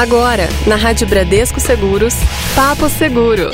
[0.00, 2.14] Agora, na Rádio Bradesco Seguros,
[2.56, 3.50] Papo Seguro.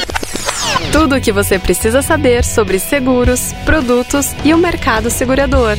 [0.92, 5.76] Tudo o que você precisa saber sobre seguros, produtos e o mercado segurador.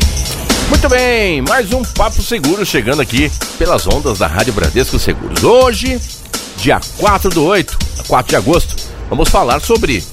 [0.67, 5.41] Muito bem, mais um Papo Seguro chegando aqui pelas ondas da Rádio Bradesco Seguros.
[5.41, 6.01] Hoje,
[6.57, 8.75] dia 4 do 8, 4 de agosto,
[9.09, 10.03] vamos falar sobre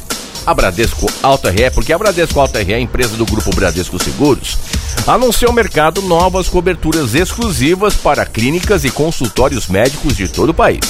[0.47, 4.03] a Bradesco Alta RE, porque a Bradesco Alta RE é a empresa do grupo Bradesco
[4.03, 4.59] Seguros
[5.07, 10.81] anunciou ao mercado novas coberturas exclusivas para clínicas e consultórios médicos de todo o país.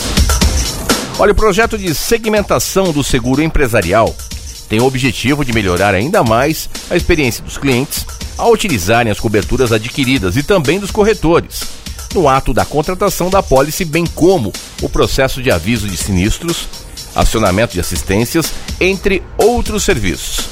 [1.18, 4.14] Olha, o projeto de segmentação do seguro empresarial
[4.68, 9.72] tem o objetivo de melhorar ainda mais a experiência dos clientes ao utilizarem as coberturas
[9.72, 11.62] adquiridas e também dos corretores,
[12.14, 16.68] no ato da contratação da pólice, bem como o processo de aviso de sinistros,
[17.14, 20.48] acionamento de assistências, entre outros serviços.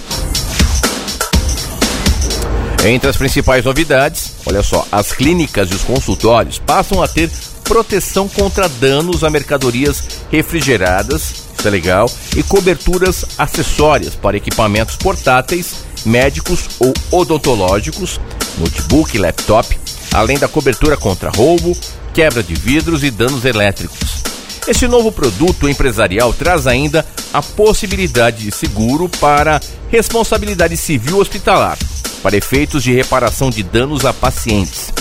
[2.85, 7.31] Entre as principais novidades, olha só, as clínicas e os consultórios passam a ter
[7.63, 15.77] proteção contra danos a mercadorias refrigeradas, isso é legal, e coberturas acessórias para equipamentos portáteis,
[16.05, 18.21] médicos ou odontológicos,
[18.59, 19.79] notebook laptop,
[20.13, 21.77] além da cobertura contra roubo,
[22.13, 24.12] quebra de vidros e danos elétricos.
[24.67, 29.61] Este novo produto empresarial traz ainda a possibilidade de seguro para
[29.91, 31.77] responsabilidade civil hospitalar
[32.23, 34.93] para efeitos de reparação de danos a pacientes.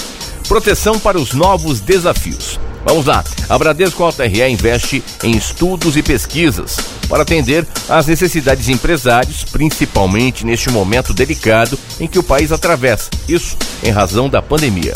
[0.47, 2.59] Proteção para os novos desafios.
[2.83, 3.23] Vamos lá.
[3.47, 10.43] A Bradesco RE investe em estudos e pesquisas para atender às necessidades de empresários, principalmente
[10.43, 13.11] neste momento delicado em que o país atravessa.
[13.29, 14.95] Isso em razão da pandemia.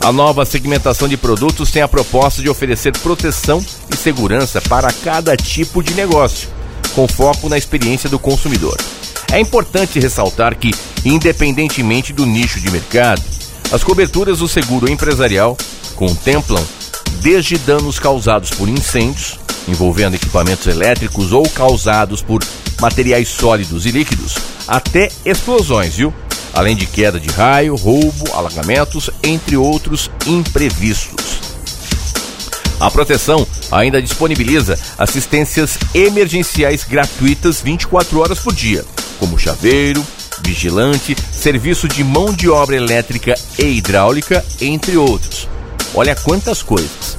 [0.00, 5.36] A nova segmentação de produtos tem a proposta de oferecer proteção e segurança para cada
[5.36, 6.48] tipo de negócio,
[6.94, 8.76] com foco na experiência do consumidor.
[9.30, 10.70] É importante ressaltar que,
[11.04, 13.22] independentemente do nicho de mercado,
[13.70, 15.56] as coberturas do seguro empresarial
[15.96, 16.64] contemplam
[17.20, 22.42] desde danos causados por incêndios, envolvendo equipamentos elétricos ou causados por
[22.80, 26.14] materiais sólidos e líquidos, até explosões, viu?
[26.58, 31.38] Além de queda de raio, roubo, alagamentos, entre outros imprevistos.
[32.80, 38.84] A proteção ainda disponibiliza assistências emergenciais gratuitas 24 horas por dia
[39.20, 40.04] como chaveiro,
[40.42, 45.48] vigilante, serviço de mão de obra elétrica e hidráulica, entre outros.
[45.94, 47.16] Olha quantas coisas.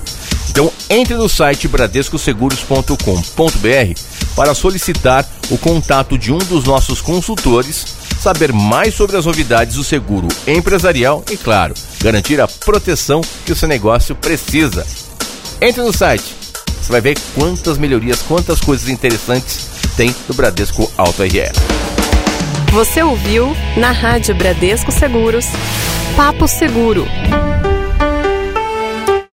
[0.50, 4.02] Então entre no site bradescoseguros.com.br
[4.36, 9.84] para solicitar o contato de um dos nossos consultores, saber mais sobre as novidades do
[9.84, 14.86] seguro empresarial e, claro, garantir a proteção que o seu negócio precisa.
[15.62, 16.36] Entre no site,
[16.82, 21.54] você vai ver quantas melhorias, quantas coisas interessantes tem no Bradesco Auto RR.
[22.72, 25.46] Você ouviu na Rádio Bradesco Seguros
[26.16, 27.06] Papo Seguro.